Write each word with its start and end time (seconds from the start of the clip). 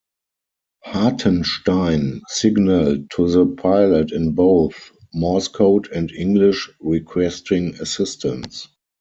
Hartenstein 0.83 2.23
signalled 2.27 3.11
to 3.11 3.29
the 3.29 3.45
pilot 3.45 4.11
in 4.11 4.31
both 4.31 4.91
Morse 5.13 5.47
code 5.47 5.91
and 5.91 6.11
English 6.11 6.71
requesting 6.81 7.75
assistance. 7.75 8.67